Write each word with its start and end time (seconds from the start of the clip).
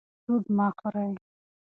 سود 0.23 0.45
مه 0.57 0.67
خورئ. 0.77 1.11